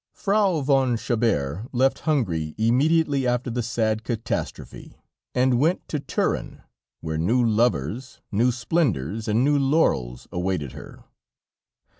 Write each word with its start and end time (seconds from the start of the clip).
Frau 0.15 0.61
von 0.61 0.97
Chabert 0.97 1.67
left 1.71 1.99
Hungary 2.09 2.55
immediately 2.57 3.27
after 3.27 3.51
the 3.51 3.61
sad 3.61 4.03
catastrophe, 4.03 4.97
and 5.35 5.59
went 5.59 5.87
to 5.89 5.99
Turin, 5.99 6.63
where 7.01 7.19
new 7.19 7.45
lovers, 7.45 8.19
new 8.31 8.51
splendors 8.51 9.27
and 9.27 9.43
new 9.45 9.59
laurels 9.59 10.27
awaited 10.31 10.71
her. 10.71 11.03